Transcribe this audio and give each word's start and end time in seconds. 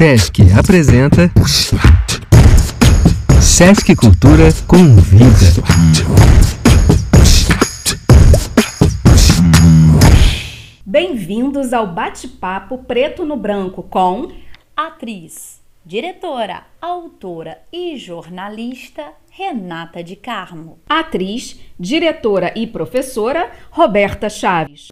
Sesc 0.00 0.38
apresenta 0.58 1.30
Sesc 3.38 3.94
Cultura 3.94 4.48
convida. 4.66 5.28
Bem-vindos 10.86 11.74
ao 11.74 11.86
bate-papo 11.86 12.78
preto 12.78 13.26
no 13.26 13.36
branco 13.36 13.82
com 13.82 14.32
atriz, 14.74 15.60
diretora, 15.84 16.62
autora 16.80 17.58
e 17.70 17.98
jornalista 17.98 19.04
Renata 19.30 20.02
de 20.02 20.16
Carmo. 20.16 20.78
atriz, 20.88 21.60
diretora 21.78 22.54
e 22.56 22.66
professora 22.66 23.50
Roberta 23.70 24.30
Chaves. 24.30 24.88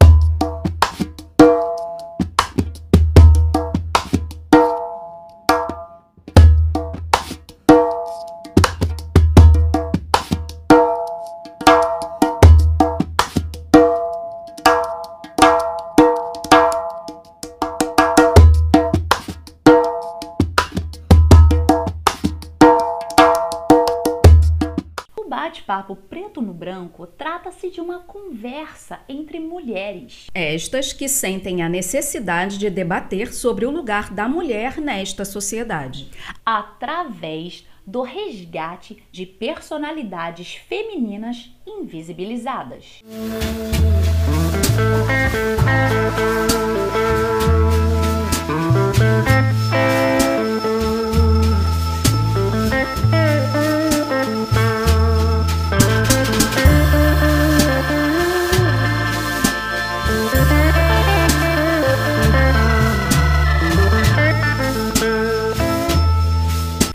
Bate-papo 25.68 25.95
preto 25.95 26.40
no 26.40 26.54
branco 26.54 27.06
trata-se 27.06 27.70
de 27.70 27.78
uma 27.78 27.98
conversa 27.98 29.00
entre 29.06 29.38
mulheres. 29.38 30.27
Estas 30.34 30.94
que 30.94 31.06
sentem 31.06 31.62
a 31.62 31.68
necessidade 31.68 32.56
de 32.56 32.70
debater 32.70 33.34
sobre 33.34 33.66
o 33.66 33.70
lugar 33.70 34.10
da 34.10 34.27
mulher 34.27 34.80
nesta 34.80 35.27
sociedade. 35.27 36.08
através 36.44 37.66
do 37.86 38.02
resgate 38.02 39.02
de 39.10 39.25
personalidades 39.27 40.55
femininas 40.55 41.50
invisibilizadas. 41.66 43.03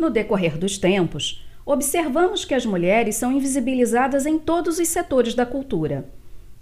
No 0.04 0.10
decorrer 0.10 0.58
dos 0.58 0.78
tempos, 0.78 1.42
observamos 1.66 2.44
que 2.44 2.54
as 2.54 2.66
mulheres 2.66 3.16
são 3.16 3.32
invisibilizadas 3.32 4.26
em 4.26 4.38
todos 4.38 4.78
os 4.78 4.88
setores 4.90 5.34
da 5.34 5.46
cultura. 5.46 6.10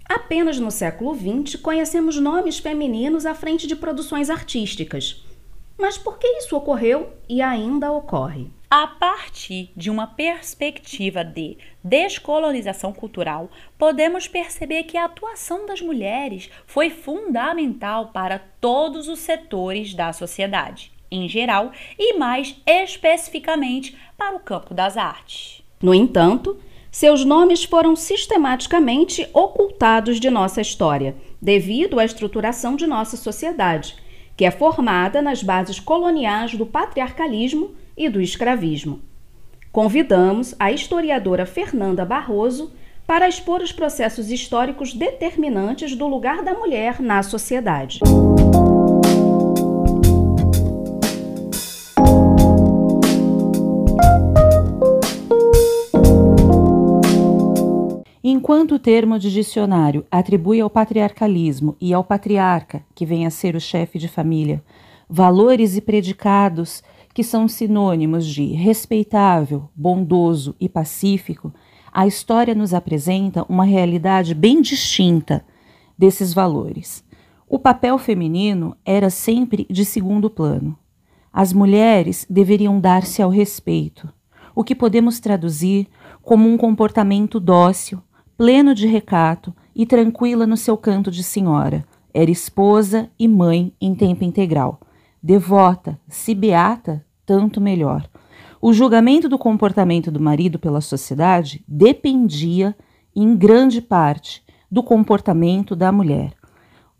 Apenas 0.08 0.60
no 0.60 0.70
século 0.70 1.12
XX 1.12 1.56
conhecemos 1.56 2.20
nomes 2.20 2.60
femininos 2.60 3.26
à 3.26 3.34
frente 3.34 3.66
de 3.66 3.74
produções 3.74 4.30
artísticas. 4.30 5.26
Mas 5.76 5.98
por 5.98 6.20
que 6.20 6.26
isso 6.38 6.56
ocorreu 6.56 7.14
e 7.28 7.42
ainda 7.42 7.90
ocorre? 7.90 8.48
A 8.70 8.86
partir 8.86 9.72
de 9.76 9.90
uma 9.90 10.06
perspectiva 10.06 11.24
de 11.24 11.58
descolonização 11.82 12.92
cultural, 12.92 13.50
podemos 13.76 14.28
perceber 14.28 14.84
que 14.84 14.96
a 14.96 15.06
atuação 15.06 15.66
das 15.66 15.80
mulheres 15.80 16.48
foi 16.64 16.90
fundamental 16.90 18.12
para 18.12 18.38
todos 18.38 19.08
os 19.08 19.18
setores 19.18 19.94
da 19.94 20.12
sociedade, 20.12 20.92
em 21.14 21.28
geral, 21.28 21.72
e 21.98 22.18
mais 22.18 22.56
especificamente 22.66 23.96
para 24.16 24.36
o 24.36 24.40
campo 24.40 24.72
das 24.72 24.96
artes. 24.96 25.62
No 25.82 25.92
entanto, 25.92 26.56
seus 26.90 27.24
nomes 27.24 27.64
foram 27.64 27.96
sistematicamente 27.96 29.26
ocultados 29.32 30.20
de 30.20 30.28
nossa 30.30 30.60
história, 30.60 31.16
devido 31.40 31.98
à 31.98 32.04
estruturação 32.04 32.76
de 32.76 32.86
nossa 32.86 33.16
sociedade, 33.16 33.96
que 34.36 34.44
é 34.44 34.50
formada 34.50 35.22
nas 35.22 35.42
bases 35.42 35.80
coloniais 35.80 36.54
do 36.54 36.66
patriarcalismo 36.66 37.74
e 37.96 38.08
do 38.08 38.20
escravismo. 38.20 39.00
Convidamos 39.72 40.54
a 40.58 40.70
historiadora 40.70 41.46
Fernanda 41.46 42.04
Barroso 42.04 42.72
para 43.06 43.28
expor 43.28 43.62
os 43.62 43.72
processos 43.72 44.30
históricos 44.30 44.92
determinantes 44.92 45.96
do 45.96 46.06
lugar 46.06 46.42
da 46.42 46.54
mulher 46.54 47.00
na 47.00 47.22
sociedade. 47.22 48.00
Enquanto 58.34 58.76
o 58.76 58.78
termo 58.78 59.18
de 59.18 59.30
dicionário 59.30 60.06
atribui 60.10 60.58
ao 60.58 60.70
patriarcalismo 60.70 61.76
e 61.78 61.92
ao 61.92 62.02
patriarca, 62.02 62.82
que 62.94 63.04
vem 63.04 63.26
a 63.26 63.30
ser 63.30 63.54
o 63.54 63.60
chefe 63.60 63.98
de 63.98 64.08
família, 64.08 64.64
valores 65.06 65.76
e 65.76 65.82
predicados 65.82 66.82
que 67.12 67.22
são 67.22 67.46
sinônimos 67.46 68.26
de 68.26 68.46
respeitável, 68.52 69.68
bondoso 69.76 70.56
e 70.58 70.66
pacífico, 70.66 71.52
a 71.92 72.06
história 72.06 72.54
nos 72.54 72.72
apresenta 72.72 73.44
uma 73.50 73.64
realidade 73.64 74.34
bem 74.34 74.62
distinta 74.62 75.44
desses 75.98 76.32
valores. 76.32 77.04
O 77.46 77.58
papel 77.58 77.98
feminino 77.98 78.74
era 78.82 79.10
sempre 79.10 79.66
de 79.68 79.84
segundo 79.84 80.30
plano. 80.30 80.74
As 81.30 81.52
mulheres 81.52 82.26
deveriam 82.30 82.80
dar-se 82.80 83.20
ao 83.20 83.28
respeito, 83.28 84.08
o 84.54 84.64
que 84.64 84.74
podemos 84.74 85.20
traduzir 85.20 85.86
como 86.22 86.48
um 86.48 86.56
comportamento 86.56 87.38
dócil, 87.38 88.00
pleno 88.36 88.74
de 88.74 88.86
recato 88.86 89.54
e 89.74 89.86
tranquila 89.86 90.46
no 90.46 90.56
seu 90.56 90.76
canto 90.76 91.10
de 91.10 91.22
senhora. 91.22 91.84
Era 92.12 92.30
esposa 92.30 93.10
e 93.18 93.26
mãe 93.26 93.72
em 93.80 93.94
tempo 93.94 94.24
integral. 94.24 94.80
Devota, 95.22 95.98
se 96.08 96.34
beata, 96.34 97.04
tanto 97.24 97.60
melhor. 97.60 98.08
O 98.60 98.72
julgamento 98.72 99.28
do 99.28 99.38
comportamento 99.38 100.10
do 100.10 100.20
marido 100.20 100.58
pela 100.58 100.80
sociedade 100.80 101.64
dependia, 101.66 102.76
em 103.14 103.36
grande 103.36 103.80
parte, 103.80 104.42
do 104.70 104.82
comportamento 104.82 105.74
da 105.74 105.90
mulher. 105.90 106.32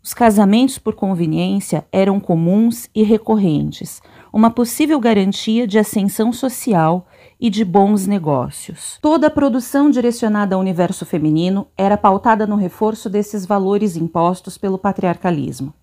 Os 0.03 0.13
casamentos 0.13 0.77
por 0.77 0.95
conveniência 0.95 1.87
eram 1.89 2.19
comuns 2.19 2.89
e 2.93 3.03
recorrentes, 3.03 4.01
uma 4.33 4.51
possível 4.51 4.99
garantia 4.99 5.65
de 5.65 5.79
ascensão 5.79 6.33
social 6.33 7.07
e 7.43 7.49
de 7.49 7.65
bons 7.65 8.07
negócios. 8.07 8.97
Toda 9.01 9.27
a 9.27 9.29
produção 9.29 9.89
direcionada 9.89 10.55
ao 10.55 10.61
universo 10.61 11.05
feminino 11.05 11.67
era 11.75 11.97
pautada 11.97 12.47
no 12.47 12.55
reforço 12.55 13.09
desses 13.09 13.45
valores 13.45 13.97
impostos 13.97 14.57
pelo 14.57 14.77
patriarcalismo. 14.77 15.73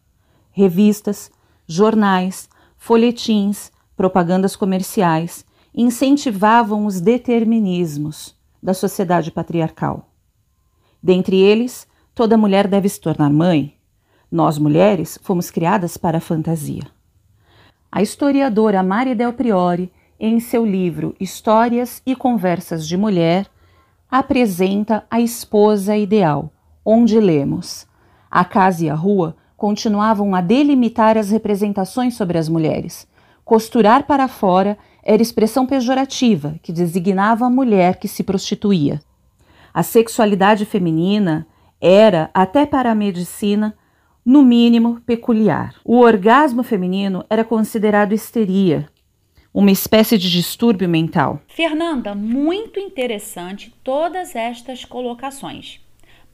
Revistas, 0.50 1.30
jornais, 1.66 2.48
folhetins, 2.78 3.70
propagandas 3.94 4.56
comerciais 4.56 5.44
incentivavam 5.74 6.86
os 6.86 6.98
determinismos 6.98 8.34
da 8.62 8.72
sociedade 8.72 9.30
patriarcal. 9.30 10.08
Dentre 11.02 11.36
eles, 11.36 11.86
toda 12.14 12.38
mulher 12.38 12.66
deve 12.66 12.88
se 12.88 12.98
tornar 12.98 13.28
mãe. 13.28 13.76
Nós, 14.32 14.56
mulheres, 14.56 15.18
fomos 15.22 15.50
criadas 15.50 15.98
para 15.98 16.16
a 16.16 16.22
fantasia. 16.22 16.86
A 17.92 18.00
historiadora 18.00 18.82
Mari 18.82 19.14
Del 19.14 19.34
Priori, 19.34 19.92
em 20.20 20.38
seu 20.38 20.66
livro 20.66 21.16
Histórias 21.18 22.02
e 22.04 22.14
Conversas 22.14 22.86
de 22.86 22.94
Mulher, 22.94 23.46
apresenta 24.10 25.02
a 25.10 25.18
esposa 25.18 25.96
ideal, 25.96 26.52
onde 26.84 27.18
lemos: 27.18 27.86
A 28.30 28.44
casa 28.44 28.84
e 28.84 28.90
a 28.90 28.94
rua 28.94 29.34
continuavam 29.56 30.34
a 30.34 30.42
delimitar 30.42 31.16
as 31.16 31.30
representações 31.30 32.14
sobre 32.14 32.36
as 32.36 32.48
mulheres. 32.48 33.08
Costurar 33.44 34.06
para 34.06 34.28
fora 34.28 34.76
era 35.02 35.22
expressão 35.22 35.66
pejorativa 35.66 36.56
que 36.62 36.72
designava 36.72 37.46
a 37.46 37.50
mulher 37.50 37.96
que 37.96 38.06
se 38.06 38.22
prostituía. 38.22 39.00
A 39.72 39.82
sexualidade 39.82 40.64
feminina 40.66 41.46
era, 41.80 42.30
até 42.34 42.66
para 42.66 42.90
a 42.90 42.94
medicina, 42.94 43.74
no 44.24 44.42
mínimo 44.42 45.00
peculiar. 45.06 45.74
O 45.84 45.98
orgasmo 45.98 46.62
feminino 46.62 47.24
era 47.30 47.42
considerado 47.42 48.12
histeria, 48.12 48.88
uma 49.52 49.70
espécie 49.70 50.16
de 50.16 50.30
distúrbio 50.30 50.88
mental. 50.88 51.40
Fernanda, 51.48 52.14
muito 52.14 52.78
interessante 52.78 53.74
todas 53.82 54.36
estas 54.36 54.84
colocações. 54.84 55.80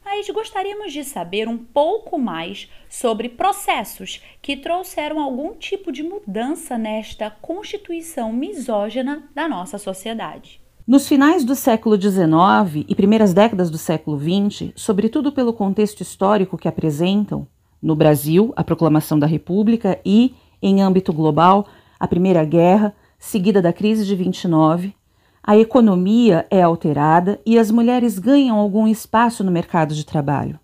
Mas 0.04 0.30
gostaríamos 0.30 0.92
de 0.92 1.02
saber 1.02 1.48
um 1.48 1.58
pouco 1.58 2.16
mais 2.16 2.70
sobre 2.88 3.28
processos 3.28 4.22
que 4.40 4.56
trouxeram 4.56 5.20
algum 5.20 5.52
tipo 5.54 5.90
de 5.90 6.02
mudança 6.02 6.78
nesta 6.78 7.28
constituição 7.28 8.32
misógina 8.32 9.24
da 9.34 9.48
nossa 9.48 9.78
sociedade. 9.78 10.60
Nos 10.86 11.08
finais 11.08 11.44
do 11.44 11.56
século 11.56 12.00
XIX 12.00 12.84
e 12.86 12.94
primeiras 12.94 13.34
décadas 13.34 13.68
do 13.68 13.76
século 13.76 14.16
XX, 14.16 14.70
sobretudo 14.76 15.32
pelo 15.32 15.52
contexto 15.52 16.00
histórico 16.02 16.56
que 16.56 16.68
apresentam, 16.68 17.48
no 17.82 17.96
Brasil, 17.96 18.52
a 18.54 18.62
proclamação 18.62 19.18
da 19.18 19.26
República 19.26 19.98
e, 20.04 20.36
em 20.62 20.80
âmbito 20.80 21.12
global, 21.12 21.66
a 21.98 22.06
Primeira 22.06 22.44
Guerra, 22.44 22.94
seguida 23.26 23.60
da 23.60 23.72
crise 23.72 24.06
de 24.06 24.14
29, 24.14 24.94
a 25.42 25.56
economia 25.56 26.46
é 26.48 26.62
alterada 26.62 27.40
e 27.44 27.58
as 27.58 27.72
mulheres 27.72 28.20
ganham 28.20 28.56
algum 28.56 28.86
espaço 28.86 29.42
no 29.42 29.50
mercado 29.50 29.94
de 29.94 30.06
trabalho. 30.06 30.60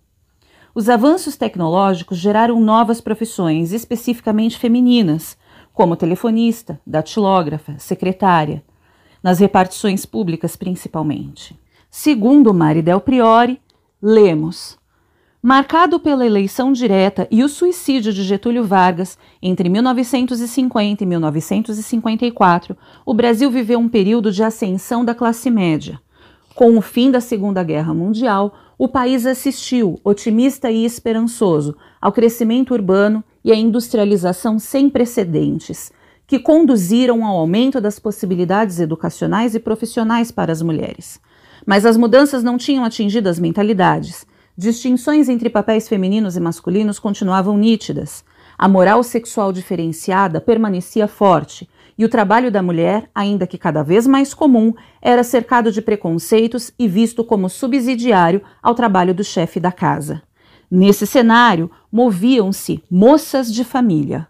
Os 0.73 0.87
avanços 0.87 1.35
tecnológicos 1.35 2.17
geraram 2.17 2.61
novas 2.61 3.01
profissões, 3.01 3.73
especificamente 3.73 4.57
femininas, 4.57 5.37
como 5.73 5.97
telefonista, 5.97 6.79
datilógrafa, 6.87 7.77
secretária, 7.77 8.63
nas 9.21 9.39
repartições 9.39 10.05
públicas 10.05 10.55
principalmente. 10.55 11.59
Segundo 11.91 12.53
Mari 12.53 12.81
Del 12.81 13.01
Priori, 13.01 13.61
lemos: 14.01 14.79
Marcado 15.45 15.99
pela 15.99 16.25
eleição 16.25 16.71
direta 16.71 17.27
e 17.29 17.43
o 17.43 17.49
suicídio 17.49 18.13
de 18.13 18.23
Getúlio 18.23 18.63
Vargas 18.63 19.17
entre 19.41 19.67
1950 19.67 21.03
e 21.03 21.05
1954, 21.05 22.77
o 23.05 23.13
Brasil 23.13 23.51
viveu 23.51 23.77
um 23.77 23.89
período 23.89 24.31
de 24.31 24.41
ascensão 24.41 25.03
da 25.03 25.13
classe 25.13 25.51
média. 25.51 25.99
Com 26.55 26.77
o 26.77 26.81
fim 26.81 27.11
da 27.11 27.19
Segunda 27.19 27.61
Guerra 27.61 27.93
Mundial, 27.93 28.53
o 28.77 28.87
país 28.87 29.25
assistiu, 29.25 29.99
otimista 30.01 30.71
e 30.71 30.85
esperançoso, 30.85 31.75
ao 31.99 32.13
crescimento 32.13 32.73
urbano 32.73 33.21
e 33.43 33.51
à 33.51 33.55
industrialização 33.55 34.57
sem 34.57 34.89
precedentes, 34.89 35.91
que 36.25 36.39
conduziram 36.39 37.25
ao 37.25 37.35
aumento 37.35 37.81
das 37.81 37.99
possibilidades 37.99 38.79
educacionais 38.79 39.55
e 39.55 39.59
profissionais 39.59 40.31
para 40.31 40.53
as 40.53 40.61
mulheres. 40.61 41.19
Mas 41.65 41.85
as 41.85 41.97
mudanças 41.97 42.45
não 42.45 42.57
tinham 42.57 42.85
atingido 42.85 43.27
as 43.27 43.37
mentalidades. 43.37 44.25
Distinções 44.55 45.29
entre 45.29 45.49
papéis 45.49 45.87
femininos 45.87 46.37
e 46.37 46.39
masculinos 46.39 46.99
continuavam 46.99 47.57
nítidas. 47.57 48.23
A 48.55 48.67
moral 48.67 49.01
sexual 49.01 49.51
diferenciada 49.51 50.39
permanecia 50.39 51.07
forte, 51.07 51.67
e 51.97 52.05
o 52.05 52.09
trabalho 52.09 52.51
da 52.51 52.61
mulher, 52.61 53.09
ainda 53.15 53.47
que 53.47 53.57
cada 53.57 53.81
vez 53.81 54.05
mais 54.05 54.31
comum, 54.31 54.73
era 55.01 55.23
cercado 55.23 55.71
de 55.71 55.81
preconceitos 55.81 56.71
e 56.77 56.87
visto 56.87 57.23
como 57.23 57.49
subsidiário 57.49 58.43
ao 58.61 58.75
trabalho 58.75 59.13
do 59.13 59.23
chefe 59.23 59.59
da 59.59 59.71
casa. 59.71 60.21
Nesse 60.69 61.07
cenário, 61.07 61.69
moviam-se 61.91 62.83
moças 62.89 63.51
de 63.51 63.63
família. 63.63 64.27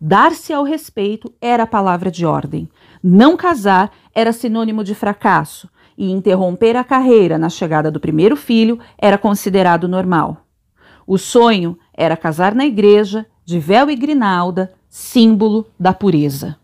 Dar-se 0.00 0.52
ao 0.52 0.64
respeito 0.64 1.32
era 1.40 1.64
a 1.64 1.66
palavra 1.66 2.10
de 2.10 2.24
ordem. 2.24 2.68
Não 3.02 3.36
casar 3.36 3.90
era 4.14 4.32
sinônimo 4.32 4.84
de 4.84 4.94
fracasso, 4.94 5.68
e 5.96 6.10
interromper 6.10 6.76
a 6.76 6.84
carreira 6.84 7.38
na 7.38 7.48
chegada 7.48 7.90
do 7.90 8.00
primeiro 8.00 8.36
filho 8.36 8.78
era 8.98 9.16
considerado 9.16 9.88
normal. 9.88 10.46
O 11.06 11.16
sonho 11.16 11.78
era 11.94 12.16
casar 12.16 12.54
na 12.54 12.66
igreja, 12.66 13.26
de 13.44 13.58
véu 13.58 13.88
e 13.90 13.96
grinalda, 13.96 14.72
símbolo 14.88 15.66
da 15.78 15.94
pureza. 15.94 16.56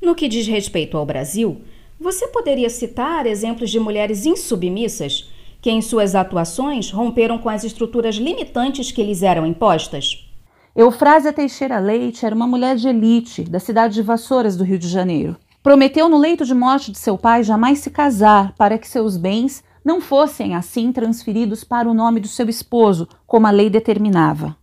No 0.00 0.14
que 0.14 0.28
diz 0.28 0.46
respeito 0.46 0.96
ao 0.96 1.06
Brasil, 1.06 1.62
você 1.98 2.28
poderia 2.28 2.68
citar 2.68 3.26
exemplos 3.26 3.70
de 3.70 3.80
mulheres 3.80 4.26
insubmissas 4.26 5.30
que, 5.62 5.70
em 5.70 5.80
suas 5.80 6.14
atuações, 6.14 6.90
romperam 6.90 7.38
com 7.38 7.48
as 7.48 7.64
estruturas 7.64 8.16
limitantes 8.16 8.92
que 8.92 9.02
lhes 9.02 9.22
eram 9.22 9.46
impostas? 9.46 10.28
Eufrásia 10.76 11.32
Teixeira 11.32 11.78
Leite 11.78 12.26
era 12.26 12.34
uma 12.34 12.46
mulher 12.46 12.76
de 12.76 12.86
elite 12.86 13.42
da 13.42 13.58
cidade 13.58 13.94
de 13.94 14.02
Vassouras, 14.02 14.56
do 14.56 14.62
Rio 14.62 14.78
de 14.78 14.88
Janeiro. 14.88 15.34
Prometeu 15.66 16.08
no 16.08 16.16
leito 16.16 16.44
de 16.44 16.54
morte 16.54 16.92
de 16.92 16.98
seu 16.98 17.18
pai 17.18 17.42
jamais 17.42 17.80
se 17.80 17.90
casar, 17.90 18.54
para 18.56 18.78
que 18.78 18.86
seus 18.86 19.16
bens 19.16 19.64
não 19.84 20.00
fossem 20.00 20.54
assim 20.54 20.92
transferidos 20.92 21.64
para 21.64 21.90
o 21.90 21.92
nome 21.92 22.20
do 22.20 22.28
seu 22.28 22.48
esposo, 22.48 23.08
como 23.26 23.48
a 23.48 23.50
lei 23.50 23.68
determinava. 23.68 24.56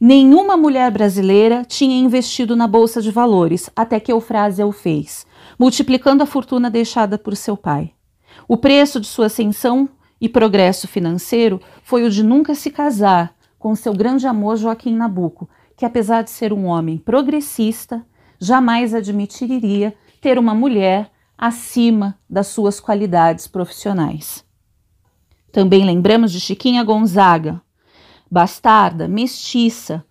Nenhuma 0.00 0.56
mulher 0.56 0.90
brasileira 0.90 1.64
tinha 1.64 1.96
investido 1.96 2.56
na 2.56 2.66
bolsa 2.66 3.00
de 3.00 3.12
valores 3.12 3.70
até 3.76 4.00
que 4.00 4.10
Eufrásia 4.10 4.66
o 4.66 4.72
fez, 4.72 5.24
multiplicando 5.56 6.24
a 6.24 6.26
fortuna 6.26 6.68
deixada 6.68 7.16
por 7.16 7.36
seu 7.36 7.56
pai. 7.56 7.92
O 8.48 8.56
preço 8.56 8.98
de 8.98 9.06
sua 9.06 9.26
ascensão 9.26 9.88
e 10.20 10.28
progresso 10.28 10.88
financeiro 10.88 11.60
foi 11.84 12.02
o 12.02 12.10
de 12.10 12.24
nunca 12.24 12.56
se 12.56 12.72
casar 12.72 13.36
com 13.56 13.72
seu 13.76 13.94
grande 13.94 14.26
amor 14.26 14.56
Joaquim 14.56 14.96
Nabuco, 14.96 15.48
que 15.76 15.84
apesar 15.84 16.22
de 16.22 16.30
ser 16.30 16.52
um 16.52 16.66
homem 16.66 16.98
progressista, 16.98 18.04
jamais 18.40 18.92
admitiria 18.92 19.94
ter 20.20 20.38
uma 20.38 20.54
mulher 20.54 21.10
acima 21.36 22.18
das 22.28 22.48
suas 22.48 22.78
qualidades 22.78 23.46
profissionais. 23.46 24.44
Também 25.50 25.84
lembramos 25.84 26.30
de 26.30 26.40
Chiquinha 26.40 26.84
Gonzaga, 26.84 27.60
bastarda, 28.30 29.08
mestiça, 29.08 30.04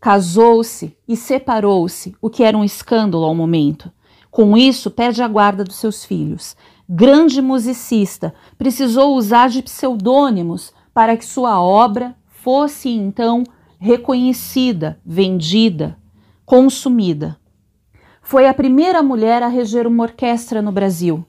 casou-se 0.00 0.96
e 1.06 1.16
separou-se, 1.16 2.14
o 2.20 2.28
que 2.28 2.42
era 2.42 2.58
um 2.58 2.64
escândalo 2.64 3.24
ao 3.24 3.34
momento. 3.34 3.90
Com 4.30 4.56
isso, 4.56 4.90
perde 4.90 5.22
a 5.22 5.28
guarda 5.28 5.62
dos 5.62 5.76
seus 5.76 6.04
filhos. 6.04 6.56
Grande 6.88 7.40
musicista, 7.40 8.34
precisou 8.58 9.14
usar 9.14 9.48
de 9.48 9.62
pseudônimos 9.62 10.72
para 10.92 11.16
que 11.16 11.24
sua 11.24 11.62
obra 11.62 12.14
fosse 12.26 12.88
então 12.90 13.44
reconhecida, 13.78 15.00
vendida, 15.04 15.96
consumida. 16.44 17.38
Foi 18.22 18.46
a 18.46 18.54
primeira 18.54 19.02
mulher 19.02 19.42
a 19.42 19.48
reger 19.48 19.86
uma 19.86 20.04
orquestra 20.04 20.62
no 20.62 20.72
Brasil. 20.72 21.26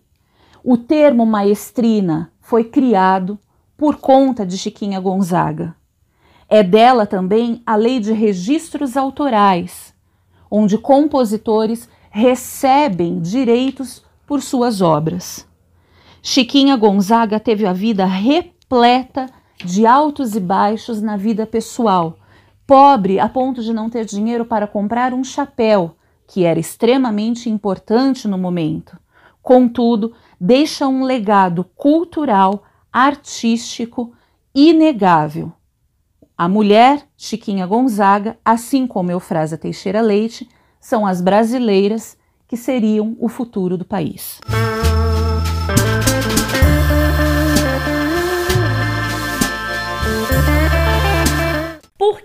O 0.64 0.78
termo 0.78 1.26
maestrina 1.26 2.32
foi 2.40 2.64
criado 2.64 3.38
por 3.76 3.98
conta 3.98 4.46
de 4.46 4.58
Chiquinha 4.58 5.00
Gonzaga. 5.00 5.76
É 6.48 6.62
dela 6.62 7.06
também 7.06 7.62
a 7.66 7.76
lei 7.76 8.00
de 8.00 8.14
registros 8.14 8.96
autorais, 8.96 9.94
onde 10.50 10.78
compositores 10.78 11.90
recebem 12.12 13.20
direitos 13.20 14.06
por 14.26 14.42
suas 14.42 14.80
obras. 14.80 15.46
Chiquinha 16.22 16.78
Gonzaga 16.78 17.40
teve 17.40 17.66
a 17.66 17.74
vida 17.74 18.06
repleta 18.06 19.26
de 19.66 19.86
altos 19.86 20.36
e 20.36 20.40
baixos 20.40 21.02
na 21.02 21.18
vida 21.18 21.46
pessoal, 21.46 22.18
pobre 22.68 23.20
a 23.20 23.28
ponto 23.28 23.62
de 23.62 23.74
não 23.74 23.90
ter 23.90 24.06
dinheiro 24.06 24.46
para 24.46 24.68
comprar 24.68 25.14
um 25.14 25.24
chapéu 25.24 25.96
que 26.28 26.46
era 26.46 26.60
extremamente 26.60 27.50
importante 27.50 28.28
no 28.28 28.38
momento. 28.38 28.98
Contudo, 29.42 30.14
deixa 30.40 30.88
um 30.88 31.04
legado 31.04 31.64
cultural, 31.76 32.64
artístico 32.92 34.14
inegável. 34.54 35.52
A 36.38 36.48
mulher, 36.48 37.08
Chiquinha 37.16 37.66
Gonzaga, 37.66 38.38
assim 38.44 38.88
como 38.88 39.12
Eufrásia 39.12 39.58
Teixeira 39.58 40.02
Leite, 40.02 40.50
são 40.80 41.06
as 41.06 41.22
brasileiras 41.22 42.18
que 42.48 42.58
seriam 42.58 43.16
o 43.20 43.30
futuro 43.30 43.78
do 43.78 43.86
país. 43.86 44.40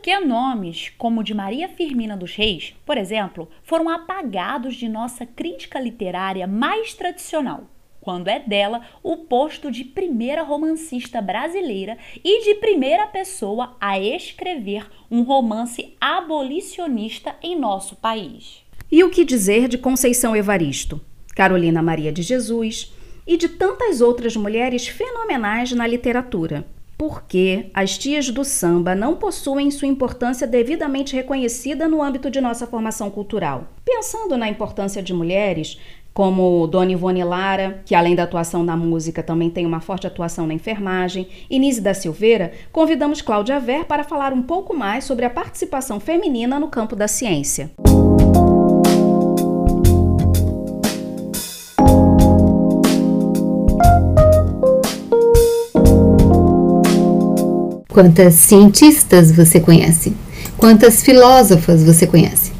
Por 0.08 0.20
que 0.20 0.26
nomes 0.26 0.90
como 0.96 1.20
o 1.20 1.22
de 1.22 1.34
Maria 1.34 1.68
Firmina 1.68 2.16
dos 2.16 2.34
Reis, 2.34 2.74
por 2.86 2.96
exemplo, 2.96 3.46
foram 3.62 3.90
apagados 3.90 4.74
de 4.74 4.88
nossa 4.88 5.26
crítica 5.26 5.78
literária 5.78 6.46
mais 6.46 6.94
tradicional? 6.94 7.64
Quando 8.00 8.28
é 8.28 8.40
dela 8.40 8.80
o 9.02 9.18
posto 9.18 9.70
de 9.70 9.84
primeira 9.84 10.42
romancista 10.42 11.20
brasileira 11.20 11.98
e 12.24 12.42
de 12.42 12.54
primeira 12.54 13.06
pessoa 13.06 13.76
a 13.78 14.00
escrever 14.00 14.88
um 15.10 15.20
romance 15.24 15.94
abolicionista 16.00 17.36
em 17.42 17.54
nosso 17.54 17.94
país. 17.94 18.64
E 18.90 19.04
o 19.04 19.10
que 19.10 19.26
dizer 19.26 19.68
de 19.68 19.76
Conceição 19.76 20.34
Evaristo, 20.34 20.98
Carolina 21.36 21.82
Maria 21.82 22.10
de 22.10 22.22
Jesus 22.22 22.94
e 23.26 23.36
de 23.36 23.46
tantas 23.46 24.00
outras 24.00 24.34
mulheres 24.34 24.88
fenomenais 24.88 25.70
na 25.72 25.86
literatura? 25.86 26.64
Porque 26.98 27.70
as 27.72 27.96
tias 27.96 28.28
do 28.28 28.44
samba 28.44 28.92
não 28.92 29.14
possuem 29.14 29.70
sua 29.70 29.86
importância 29.86 30.48
devidamente 30.48 31.14
reconhecida 31.14 31.86
no 31.86 32.02
âmbito 32.02 32.28
de 32.28 32.40
nossa 32.40 32.66
formação 32.66 33.08
cultural. 33.08 33.68
Pensando 33.84 34.36
na 34.36 34.48
importância 34.48 35.00
de 35.00 35.14
mulheres, 35.14 35.78
como 36.12 36.66
Dona 36.66 36.90
Ivone 36.90 37.22
Lara, 37.22 37.80
que 37.86 37.94
além 37.94 38.16
da 38.16 38.24
atuação 38.24 38.64
na 38.64 38.76
música 38.76 39.22
também 39.22 39.48
tem 39.48 39.64
uma 39.64 39.80
forte 39.80 40.08
atuação 40.08 40.48
na 40.48 40.54
enfermagem, 40.54 41.28
e 41.48 41.60
Nise 41.60 41.80
da 41.80 41.94
Silveira, 41.94 42.50
convidamos 42.72 43.22
Cláudia 43.22 43.60
Ver 43.60 43.84
para 43.84 44.02
falar 44.02 44.32
um 44.32 44.42
pouco 44.42 44.74
mais 44.74 45.04
sobre 45.04 45.24
a 45.24 45.30
participação 45.30 46.00
feminina 46.00 46.58
no 46.58 46.66
campo 46.66 46.96
da 46.96 47.06
ciência. 47.06 47.70
Quantas 57.98 58.34
cientistas 58.34 59.32
você 59.32 59.58
conhece? 59.58 60.12
Quantas 60.56 61.02
filósofas 61.02 61.82
você 61.82 62.06
conhece? 62.06 62.52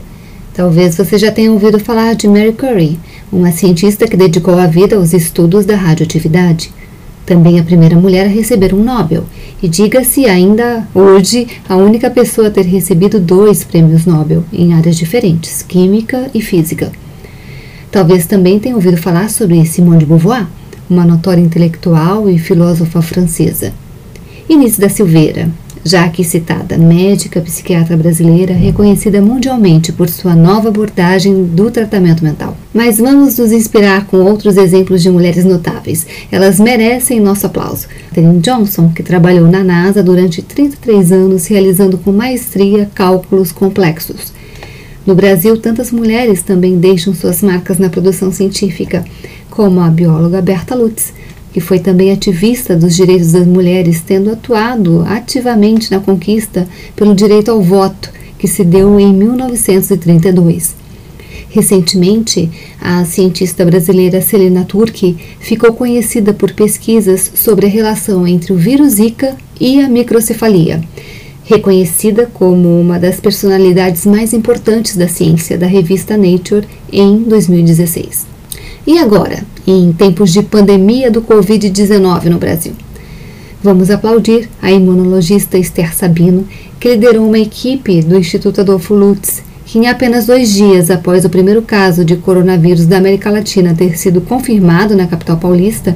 Talvez 0.52 0.96
você 0.96 1.16
já 1.16 1.30
tenha 1.30 1.52
ouvido 1.52 1.78
falar 1.78 2.16
de 2.16 2.26
Mary 2.26 2.52
Curie, 2.52 2.98
uma 3.30 3.52
cientista 3.52 4.08
que 4.08 4.16
dedicou 4.16 4.58
a 4.58 4.66
vida 4.66 4.96
aos 4.96 5.12
estudos 5.12 5.64
da 5.64 5.76
radioatividade. 5.76 6.72
Também 7.24 7.60
a 7.60 7.62
primeira 7.62 7.94
mulher 7.94 8.26
a 8.26 8.28
receber 8.28 8.74
um 8.74 8.82
Nobel, 8.82 9.26
e 9.62 9.68
diga-se 9.68 10.26
ainda 10.26 10.88
hoje 10.92 11.46
a 11.68 11.76
única 11.76 12.10
pessoa 12.10 12.48
a 12.48 12.50
ter 12.50 12.66
recebido 12.66 13.20
dois 13.20 13.62
prêmios 13.62 14.06
Nobel 14.06 14.42
em 14.52 14.74
áreas 14.74 14.96
diferentes, 14.96 15.62
química 15.62 16.28
e 16.34 16.42
física. 16.42 16.90
Talvez 17.92 18.26
também 18.26 18.58
tenha 18.58 18.74
ouvido 18.74 18.96
falar 18.96 19.30
sobre 19.30 19.64
Simone 19.66 20.00
de 20.00 20.06
Beauvoir, 20.06 20.48
uma 20.90 21.04
notória 21.04 21.40
intelectual 21.40 22.28
e 22.28 22.40
filósofa 22.40 23.00
francesa. 23.00 23.72
Inês 24.48 24.78
da 24.78 24.88
Silveira, 24.88 25.50
já 25.84 26.06
aqui 26.06 26.24
citada, 26.24 26.78
médica 26.78 27.38
psiquiatra 27.42 27.98
brasileira 27.98 28.54
reconhecida 28.54 29.20
mundialmente 29.20 29.92
por 29.92 30.08
sua 30.08 30.34
nova 30.34 30.70
abordagem 30.70 31.44
do 31.44 31.70
tratamento 31.70 32.24
mental. 32.24 32.56
Mas 32.72 32.96
vamos 32.96 33.36
nos 33.36 33.52
inspirar 33.52 34.06
com 34.06 34.16
outros 34.18 34.56
exemplos 34.56 35.02
de 35.02 35.10
mulheres 35.10 35.44
notáveis. 35.44 36.06
Elas 36.32 36.58
merecem 36.58 37.20
nosso 37.20 37.46
aplauso. 37.46 37.88
Katherine 38.08 38.40
Johnson, 38.40 38.88
que 38.88 39.02
trabalhou 39.02 39.46
na 39.48 39.62
NASA 39.62 40.02
durante 40.02 40.40
33 40.40 41.12
anos 41.12 41.46
realizando 41.46 41.98
com 41.98 42.10
maestria 42.10 42.90
cálculos 42.94 43.52
complexos. 43.52 44.32
No 45.06 45.14
Brasil, 45.14 45.58
tantas 45.58 45.92
mulheres 45.92 46.40
também 46.40 46.78
deixam 46.78 47.14
suas 47.14 47.42
marcas 47.42 47.78
na 47.78 47.90
produção 47.90 48.32
científica, 48.32 49.04
como 49.50 49.80
a 49.80 49.88
bióloga 49.88 50.40
Berta 50.40 50.74
Lutz, 50.74 51.12
que 51.52 51.60
foi 51.60 51.78
também 51.78 52.12
ativista 52.12 52.76
dos 52.76 52.94
direitos 52.94 53.32
das 53.32 53.46
mulheres, 53.46 54.02
tendo 54.06 54.30
atuado 54.30 55.04
ativamente 55.06 55.90
na 55.90 56.00
conquista 56.00 56.68
pelo 56.94 57.14
direito 57.14 57.50
ao 57.50 57.60
voto, 57.60 58.10
que 58.38 58.46
se 58.46 58.64
deu 58.64 58.98
em 59.00 59.12
1932. 59.12 60.76
Recentemente, 61.50 62.50
a 62.80 63.04
cientista 63.04 63.64
brasileira 63.64 64.20
Celina 64.20 64.64
Turki 64.64 65.16
ficou 65.40 65.72
conhecida 65.72 66.34
por 66.34 66.52
pesquisas 66.52 67.32
sobre 67.34 67.66
a 67.66 67.70
relação 67.70 68.26
entre 68.26 68.52
o 68.52 68.56
vírus 68.56 68.94
Zika 68.94 69.34
e 69.58 69.80
a 69.80 69.88
microcefalia. 69.88 70.82
Reconhecida 71.44 72.30
como 72.32 72.78
uma 72.78 72.98
das 72.98 73.18
personalidades 73.18 74.04
mais 74.04 74.34
importantes 74.34 74.94
da 74.96 75.08
ciência 75.08 75.56
da 75.56 75.66
revista 75.66 76.16
Nature 76.16 76.66
em 76.92 77.22
2016. 77.22 78.26
E 78.86 78.98
agora, 78.98 79.42
em 79.70 79.92
tempos 79.92 80.32
de 80.32 80.42
pandemia 80.42 81.10
do 81.10 81.20
Covid-19 81.20 82.24
no 82.24 82.38
Brasil? 82.38 82.72
Vamos 83.62 83.90
aplaudir 83.90 84.48
a 84.62 84.72
imunologista 84.72 85.58
Esther 85.58 85.94
Sabino, 85.94 86.46
que 86.80 86.88
liderou 86.88 87.26
uma 87.26 87.38
equipe 87.38 88.00
do 88.00 88.16
Instituto 88.16 88.62
Adolfo 88.62 88.94
Lutz, 88.94 89.42
que 89.66 89.78
em 89.78 89.86
apenas 89.86 90.24
dois 90.24 90.54
dias 90.54 90.90
após 90.90 91.24
o 91.26 91.28
primeiro 91.28 91.60
caso 91.60 92.02
de 92.02 92.16
coronavírus 92.16 92.86
da 92.86 92.96
América 92.96 93.30
Latina 93.30 93.74
ter 93.74 93.98
sido 93.98 94.22
confirmado 94.22 94.96
na 94.96 95.06
capital 95.06 95.36
paulista, 95.36 95.94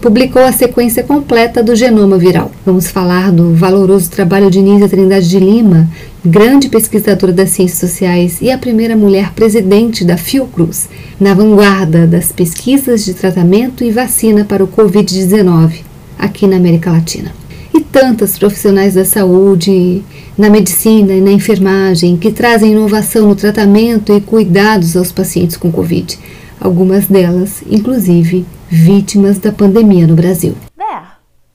publicou 0.00 0.42
a 0.42 0.52
sequência 0.52 1.02
completa 1.02 1.62
do 1.62 1.76
genoma 1.76 2.16
viral. 2.16 2.50
Vamos 2.64 2.88
falar 2.88 3.30
do 3.30 3.54
valoroso 3.54 4.10
trabalho 4.10 4.50
de 4.50 4.62
Nízia 4.62 4.88
Trindade 4.88 5.28
de 5.28 5.38
Lima, 5.38 5.88
grande 6.24 6.68
pesquisadora 6.70 7.32
das 7.32 7.50
ciências 7.50 7.78
sociais 7.78 8.38
e 8.40 8.50
a 8.50 8.56
primeira 8.56 8.96
mulher 8.96 9.32
presidente 9.32 10.04
da 10.04 10.16
Fiocruz, 10.16 10.88
na 11.20 11.34
vanguarda 11.34 12.06
das 12.06 12.32
pesquisas 12.32 13.04
de 13.04 13.12
tratamento 13.12 13.84
e 13.84 13.90
vacina 13.90 14.44
para 14.44 14.64
o 14.64 14.68
Covid-19 14.68 15.80
aqui 16.18 16.46
na 16.46 16.56
América 16.56 16.90
Latina. 16.90 17.32
E 17.72 17.80
tantas 17.80 18.38
profissionais 18.38 18.94
da 18.94 19.04
saúde, 19.04 20.02
na 20.36 20.48
medicina 20.48 21.12
e 21.12 21.20
na 21.20 21.30
enfermagem 21.30 22.16
que 22.16 22.32
trazem 22.32 22.72
inovação 22.72 23.28
no 23.28 23.34
tratamento 23.34 24.12
e 24.14 24.20
cuidados 24.20 24.96
aos 24.96 25.12
pacientes 25.12 25.56
com 25.56 25.70
Covid, 25.70 26.18
algumas 26.58 27.06
delas, 27.06 27.62
inclusive, 27.70 28.46
vítimas 28.70 29.40
da 29.40 29.50
pandemia 29.50 30.06
no 30.06 30.14
Brasil. 30.14 30.54
Ver, 30.76 31.02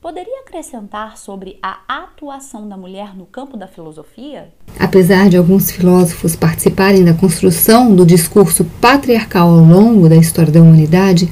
poderia 0.02 0.42
acrescentar 0.42 1.18
sobre 1.18 1.58
a 1.64 1.78
atuação 1.88 2.68
da 2.68 2.76
mulher 2.76 3.16
no 3.16 3.26
campo 3.26 3.56
da 3.56 3.68
filosofia? 3.68 4.50
Apesar 4.78 5.30
de 5.30 5.38
alguns 5.38 5.72
filósofos 5.72 6.36
participarem 6.36 7.06
da 7.06 7.14
construção 7.14 7.96
do 7.96 8.06
discurso 8.06 8.66
patriarcal 8.82 9.48
ao 9.48 9.64
longo 9.64 10.10
da 10.10 10.18
história 10.18 10.52
da 10.52 10.62
humanidade, 10.62 11.30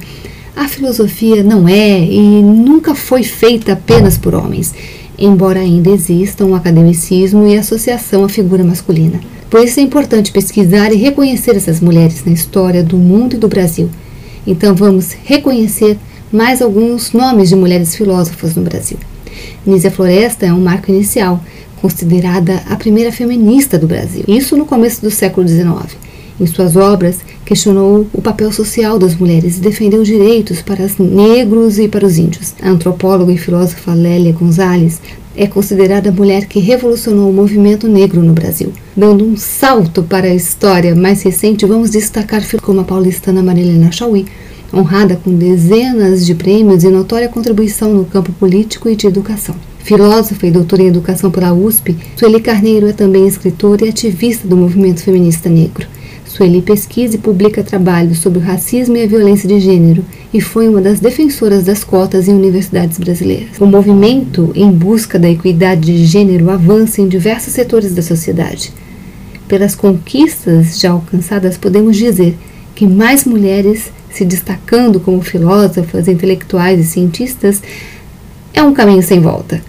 a 0.56 0.66
filosofia 0.68 1.42
não 1.42 1.68
é 1.68 2.00
e 2.00 2.42
nunca 2.42 2.94
foi 2.94 3.22
feita 3.22 3.74
apenas 3.74 4.16
por 4.16 4.34
homens, 4.34 4.74
embora 5.18 5.60
ainda 5.60 5.90
exista 5.90 6.46
um 6.46 6.54
academicismo 6.54 7.46
e 7.46 7.58
associação 7.58 8.24
à 8.24 8.28
figura 8.30 8.64
masculina. 8.64 9.20
Por 9.50 9.60
isso 9.62 9.78
é 9.80 9.82
importante 9.82 10.32
pesquisar 10.32 10.92
e 10.92 10.96
reconhecer 10.96 11.54
essas 11.56 11.78
mulheres 11.78 12.24
na 12.24 12.32
história 12.32 12.82
do 12.82 12.96
mundo 12.96 13.36
e 13.36 13.38
do 13.38 13.48
Brasil. 13.48 13.90
Então 14.46 14.74
vamos 14.74 15.12
reconhecer 15.24 15.98
mais 16.32 16.60
alguns 16.60 17.12
nomes 17.12 17.48
de 17.48 17.56
mulheres 17.56 17.94
filósofas 17.94 18.54
no 18.54 18.62
Brasil. 18.62 18.98
Nízia 19.66 19.90
Floresta 19.90 20.46
é 20.46 20.52
um 20.52 20.60
marco 20.60 20.90
inicial, 20.90 21.42
considerada 21.80 22.62
a 22.68 22.76
primeira 22.76 23.12
feminista 23.12 23.78
do 23.78 23.86
Brasil, 23.86 24.24
isso 24.26 24.56
no 24.56 24.66
começo 24.66 25.00
do 25.02 25.10
século 25.10 25.46
XIX. 25.46 25.96
Em 26.40 26.46
suas 26.46 26.74
obras, 26.74 27.18
questionou 27.44 28.06
o 28.12 28.20
papel 28.20 28.50
social 28.50 28.98
das 28.98 29.14
mulheres 29.14 29.58
e 29.58 29.60
defendeu 29.60 30.02
direitos 30.02 30.60
para 30.62 30.84
os 30.84 30.98
negros 30.98 31.78
e 31.78 31.86
para 31.86 32.04
os 32.04 32.18
índios. 32.18 32.54
A 32.60 32.70
antropóloga 32.70 33.32
e 33.32 33.38
filósofa 33.38 33.94
Lélia 33.94 34.32
Gonzalez 34.32 35.00
é 35.36 35.46
considerada 35.46 36.10
a 36.10 36.12
mulher 36.12 36.46
que 36.46 36.60
revolucionou 36.60 37.28
o 37.28 37.32
movimento 37.32 37.88
negro 37.88 38.22
no 38.22 38.32
Brasil. 38.32 38.72
Dando 38.96 39.24
um 39.24 39.36
salto 39.36 40.02
para 40.02 40.28
a 40.28 40.34
história 40.34 40.94
mais 40.94 41.22
recente, 41.22 41.66
vamos 41.66 41.90
destacar 41.90 42.42
como 42.60 42.80
a 42.80 42.84
paulistana 42.84 43.42
Marilena 43.42 43.90
Chauí, 43.90 44.26
honrada 44.72 45.16
com 45.16 45.34
dezenas 45.34 46.24
de 46.24 46.34
prêmios 46.34 46.84
e 46.84 46.88
notória 46.88 47.28
contribuição 47.28 47.92
no 47.92 48.04
campo 48.04 48.32
político 48.32 48.88
e 48.88 48.96
de 48.96 49.06
educação. 49.06 49.54
Filósofa 49.78 50.46
e 50.46 50.50
doutora 50.50 50.82
em 50.82 50.88
educação 50.88 51.30
pela 51.30 51.52
USP, 51.52 51.96
Sueli 52.16 52.40
Carneiro 52.40 52.88
é 52.88 52.92
também 52.92 53.26
escritora 53.26 53.84
e 53.84 53.88
ativista 53.90 54.48
do 54.48 54.56
movimento 54.56 55.02
feminista 55.02 55.48
negro. 55.48 55.86
Sueli 56.34 56.62
pesquisa 56.62 57.14
e 57.14 57.18
publica 57.18 57.62
trabalhos 57.62 58.18
sobre 58.18 58.40
o 58.40 58.42
racismo 58.42 58.96
e 58.96 59.04
a 59.04 59.06
violência 59.06 59.48
de 59.48 59.60
gênero 59.60 60.04
e 60.32 60.40
foi 60.40 60.68
uma 60.68 60.80
das 60.80 60.98
defensoras 60.98 61.62
das 61.62 61.84
cotas 61.84 62.26
em 62.26 62.34
universidades 62.34 62.98
brasileiras. 62.98 63.60
O 63.60 63.66
movimento 63.66 64.50
em 64.52 64.68
busca 64.72 65.16
da 65.16 65.30
equidade 65.30 65.96
de 65.96 66.04
gênero 66.04 66.50
avança 66.50 67.00
em 67.00 67.06
diversos 67.06 67.52
setores 67.52 67.94
da 67.94 68.02
sociedade. 68.02 68.72
Pelas 69.46 69.76
conquistas 69.76 70.80
já 70.80 70.90
alcançadas, 70.90 71.56
podemos 71.56 71.96
dizer 71.96 72.36
que 72.74 72.84
mais 72.84 73.24
mulheres 73.24 73.92
se 74.10 74.24
destacando 74.24 74.98
como 74.98 75.22
filósofas, 75.22 76.08
intelectuais 76.08 76.80
e 76.80 76.84
cientistas 76.84 77.62
é 78.52 78.60
um 78.60 78.74
caminho 78.74 79.04
sem 79.04 79.20
volta. 79.20 79.62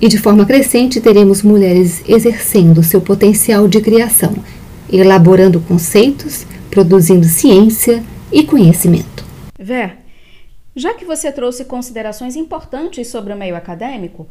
E 0.00 0.08
de 0.08 0.18
forma 0.18 0.44
crescente 0.44 1.00
teremos 1.00 1.44
mulheres 1.44 2.02
exercendo 2.08 2.82
seu 2.82 3.00
potencial 3.00 3.68
de 3.68 3.80
criação 3.80 4.34
elaborando 4.92 5.60
conceitos, 5.60 6.46
produzindo 6.70 7.26
ciência 7.26 8.02
e 8.32 8.42
conhecimento. 8.42 9.24
Vé, 9.58 9.96
já 10.74 10.94
que 10.94 11.04
você 11.04 11.30
trouxe 11.32 11.64
considerações 11.64 12.36
importantes 12.36 13.08
sobre 13.08 13.32
o 13.32 13.36
meio 13.36 13.56
acadêmico, 13.56 14.26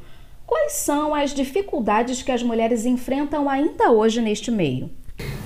quais 0.46 0.74
são 0.74 1.14
as 1.14 1.34
dificuldades 1.34 2.22
que 2.22 2.32
as 2.32 2.42
mulheres 2.42 2.86
enfrentam 2.86 3.50
ainda 3.50 3.92
hoje 3.92 4.22
neste 4.22 4.50
meio? 4.50 4.90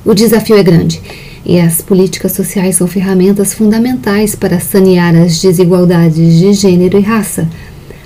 O 0.06 0.14
desafio 0.14 0.58
é 0.58 0.64
grande 0.64 1.02
e 1.46 1.60
as 1.60 1.82
políticas 1.82 2.34
sociais 2.34 2.76
são 2.76 2.88
ferramentas 2.88 3.54
fundamentais 3.54 4.36
para 4.36 4.60
sanear 4.60 5.16
as 5.16 5.42
desigualdades 5.42 6.40
de 6.40 6.54
gênero 6.54 6.98
e 6.98 7.02
raça, 7.02 7.48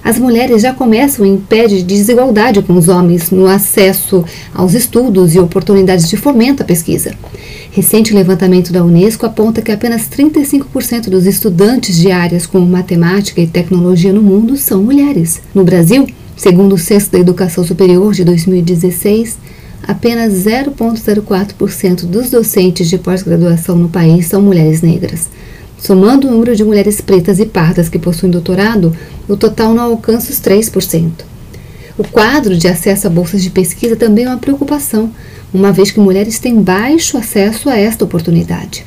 as 0.07 0.17
mulheres 0.17 0.61
já 0.61 0.73
começam 0.73 1.25
em 1.25 1.35
pé 1.35 1.67
de 1.67 1.83
desigualdade 1.83 2.61
com 2.61 2.71
os 2.77 2.87
homens 2.87 3.29
no 3.29 3.45
acesso 3.45 4.23
aos 4.53 4.73
estudos 4.73 5.35
e 5.35 5.39
oportunidades 5.39 6.07
de 6.07 6.15
fomento 6.15 6.63
à 6.63 6.65
pesquisa. 6.65 7.13
Recente 7.71 8.13
levantamento 8.13 8.71
da 8.71 8.85
Unesco 8.85 9.25
aponta 9.25 9.61
que 9.61 9.69
apenas 9.69 10.03
35% 10.03 11.09
dos 11.09 11.25
estudantes 11.25 11.97
de 11.97 12.09
áreas 12.09 12.45
como 12.45 12.65
matemática 12.65 13.41
e 13.41 13.47
tecnologia 13.47 14.13
no 14.13 14.21
mundo 14.21 14.55
são 14.55 14.81
mulheres. 14.81 15.41
No 15.53 15.65
Brasil, 15.65 16.07
segundo 16.37 16.75
o 16.75 16.77
Censo 16.77 17.11
da 17.11 17.19
Educação 17.19 17.65
Superior 17.65 18.13
de 18.13 18.23
2016, 18.23 19.37
apenas 19.85 20.31
0,04% 20.35 22.05
dos 22.05 22.29
docentes 22.29 22.89
de 22.89 22.97
pós-graduação 22.97 23.75
no 23.75 23.89
país 23.89 24.27
são 24.27 24.41
mulheres 24.41 24.81
negras. 24.81 25.27
Somando 25.79 26.27
o 26.27 26.31
número 26.31 26.55
de 26.55 26.63
mulheres 26.63 26.99
pretas 26.99 27.39
e 27.39 27.45
pardas 27.45 27.87
que 27.87 27.99
possuem 27.99 28.31
doutorado, 28.31 28.95
o 29.27 29.37
total 29.37 29.73
não 29.73 29.83
alcança 29.83 30.31
os 30.31 30.39
3%. 30.39 31.11
O 31.97 32.03
quadro 32.03 32.57
de 32.57 32.67
acesso 32.67 33.07
a 33.07 33.09
bolsas 33.09 33.41
de 33.43 33.49
pesquisa 33.49 33.95
também 33.95 34.25
é 34.25 34.29
uma 34.29 34.37
preocupação, 34.37 35.11
uma 35.53 35.71
vez 35.71 35.91
que 35.91 35.99
mulheres 35.99 36.39
têm 36.39 36.61
baixo 36.61 37.17
acesso 37.17 37.69
a 37.69 37.77
esta 37.77 38.03
oportunidade. 38.05 38.85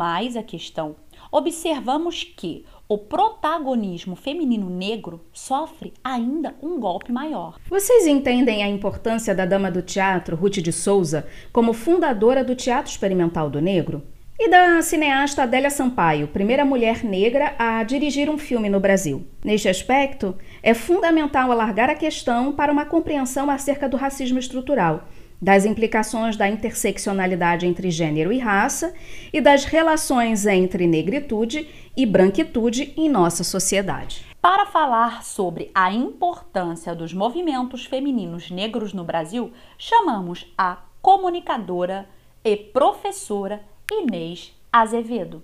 Mais 0.00 0.34
a 0.34 0.42
questão, 0.42 0.96
observamos 1.30 2.24
que 2.24 2.64
o 2.88 2.96
protagonismo 2.96 4.16
feminino 4.16 4.70
negro 4.70 5.26
sofre 5.30 5.92
ainda 6.02 6.54
um 6.62 6.80
golpe 6.80 7.12
maior. 7.12 7.58
Vocês 7.68 8.06
entendem 8.06 8.62
a 8.62 8.68
importância 8.68 9.34
da 9.34 9.44
dama 9.44 9.70
do 9.70 9.82
teatro, 9.82 10.36
Ruth 10.36 10.56
de 10.56 10.72
Souza, 10.72 11.28
como 11.52 11.74
fundadora 11.74 12.42
do 12.42 12.54
Teatro 12.54 12.90
Experimental 12.90 13.50
do 13.50 13.60
Negro? 13.60 14.02
E 14.38 14.48
da 14.48 14.80
cineasta 14.80 15.42
Adélia 15.42 15.68
Sampaio, 15.68 16.28
primeira 16.28 16.64
mulher 16.64 17.04
negra 17.04 17.54
a 17.58 17.82
dirigir 17.82 18.30
um 18.30 18.38
filme 18.38 18.70
no 18.70 18.80
Brasil. 18.80 19.26
Neste 19.44 19.68
aspecto, 19.68 20.34
é 20.62 20.72
fundamental 20.72 21.52
alargar 21.52 21.90
a 21.90 21.94
questão 21.94 22.52
para 22.52 22.72
uma 22.72 22.86
compreensão 22.86 23.50
acerca 23.50 23.86
do 23.86 23.98
racismo 23.98 24.38
estrutural 24.38 25.06
das 25.40 25.64
implicações 25.64 26.36
da 26.36 26.48
interseccionalidade 26.48 27.66
entre 27.66 27.90
gênero 27.90 28.32
e 28.32 28.38
raça 28.38 28.94
e 29.32 29.40
das 29.40 29.64
relações 29.64 30.46
entre 30.46 30.86
negritude 30.86 31.68
e 31.96 32.04
branquitude 32.04 32.92
em 32.96 33.08
nossa 33.08 33.42
sociedade. 33.42 34.24
Para 34.40 34.66
falar 34.66 35.22
sobre 35.22 35.70
a 35.74 35.92
importância 35.92 36.94
dos 36.94 37.12
movimentos 37.12 37.84
femininos 37.84 38.50
negros 38.50 38.92
no 38.92 39.04
Brasil, 39.04 39.52
chamamos 39.76 40.46
a 40.56 40.78
comunicadora 41.02 42.06
e 42.44 42.56
professora 42.56 43.60
Inês 43.90 44.52
Azevedo. 44.72 45.42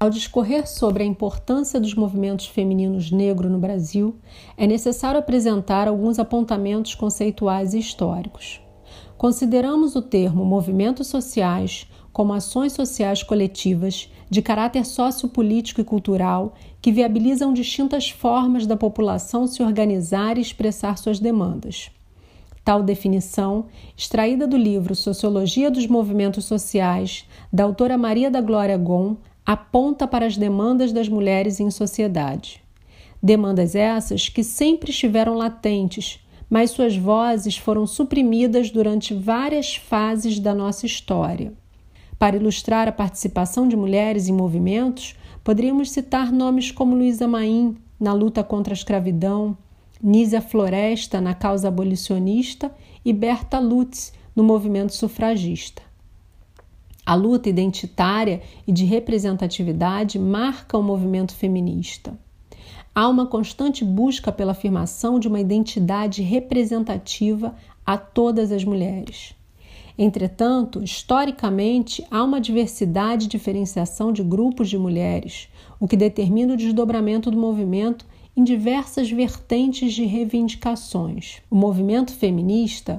Ao 0.00 0.10
discorrer 0.10 0.66
sobre 0.66 1.04
a 1.04 1.06
importância 1.06 1.78
dos 1.78 1.94
movimentos 1.94 2.46
femininos 2.46 3.12
negros 3.12 3.50
no 3.50 3.58
Brasil, 3.58 4.16
é 4.56 4.66
necessário 4.66 5.20
apresentar 5.20 5.86
alguns 5.86 6.18
apontamentos 6.18 6.94
conceituais 6.94 7.74
e 7.74 7.78
históricos. 7.78 8.60
Consideramos 9.16 9.94
o 9.94 10.02
termo 10.02 10.44
movimentos 10.44 11.06
sociais 11.06 11.88
como 12.12 12.32
ações 12.32 12.72
sociais 12.72 13.22
coletivas 13.22 14.10
de 14.28 14.42
caráter 14.42 14.84
sociopolítico 14.84 15.80
e 15.80 15.84
cultural 15.84 16.54
que 16.82 16.90
viabilizam 16.90 17.52
distintas 17.52 18.10
formas 18.10 18.66
da 18.66 18.76
população 18.76 19.46
se 19.46 19.62
organizar 19.62 20.36
e 20.36 20.40
expressar 20.40 20.98
suas 20.98 21.20
demandas. 21.20 21.90
Tal 22.64 22.82
definição, 22.82 23.66
extraída 23.96 24.46
do 24.46 24.56
livro 24.56 24.94
Sociologia 24.94 25.70
dos 25.70 25.86
Movimentos 25.86 26.46
Sociais, 26.46 27.28
da 27.52 27.62
autora 27.62 27.96
Maria 27.96 28.30
da 28.30 28.40
Glória 28.40 28.76
Gon, 28.76 29.16
aponta 29.44 30.06
para 30.06 30.26
as 30.26 30.36
demandas 30.36 30.92
das 30.92 31.08
mulheres 31.08 31.60
em 31.60 31.70
sociedade. 31.70 32.62
Demandas 33.22 33.74
essas 33.74 34.28
que 34.28 34.42
sempre 34.42 34.90
estiveram 34.90 35.34
latentes, 35.34 36.20
mas 36.48 36.70
suas 36.70 36.96
vozes 36.96 37.56
foram 37.56 37.86
suprimidas 37.86 38.70
durante 38.70 39.14
várias 39.14 39.76
fases 39.76 40.38
da 40.38 40.54
nossa 40.54 40.86
história. 40.86 41.52
Para 42.18 42.36
ilustrar 42.36 42.88
a 42.88 42.92
participação 42.92 43.66
de 43.66 43.76
mulheres 43.76 44.28
em 44.28 44.32
movimentos, 44.32 45.16
poderíamos 45.42 45.90
citar 45.90 46.32
nomes 46.32 46.70
como 46.70 46.94
Luísa 46.94 47.26
Maim, 47.26 47.76
na 47.98 48.12
luta 48.12 48.42
contra 48.42 48.72
a 48.72 48.76
escravidão, 48.76 49.56
Nízia 50.02 50.40
Floresta, 50.40 51.20
na 51.20 51.34
causa 51.34 51.68
abolicionista, 51.68 52.74
e 53.04 53.12
Berta 53.12 53.58
Lutz, 53.58 54.12
no 54.34 54.42
movimento 54.42 54.94
sufragista. 54.94 55.82
A 57.06 57.14
luta 57.14 57.48
identitária 57.48 58.40
e 58.66 58.72
de 58.72 58.84
representatividade 58.84 60.18
marca 60.18 60.78
o 60.78 60.82
movimento 60.82 61.34
feminista. 61.34 62.18
Há 62.94 63.08
uma 63.08 63.26
constante 63.26 63.84
busca 63.84 64.32
pela 64.32 64.52
afirmação 64.52 65.18
de 65.18 65.28
uma 65.28 65.40
identidade 65.40 66.22
representativa 66.22 67.54
a 67.84 67.98
todas 67.98 68.50
as 68.50 68.64
mulheres. 68.64 69.34
Entretanto, 69.98 70.82
historicamente, 70.82 72.04
há 72.10 72.24
uma 72.24 72.40
diversidade 72.40 73.26
e 73.26 73.28
diferenciação 73.28 74.12
de 74.12 74.22
grupos 74.22 74.68
de 74.68 74.78
mulheres, 74.78 75.48
o 75.78 75.86
que 75.86 75.96
determina 75.96 76.54
o 76.54 76.56
desdobramento 76.56 77.30
do 77.30 77.36
movimento 77.36 78.06
em 78.36 78.42
diversas 78.42 79.10
vertentes 79.10 79.92
de 79.92 80.04
reivindicações. 80.04 81.42
O 81.50 81.54
movimento 81.54 82.12
feminista 82.12 82.98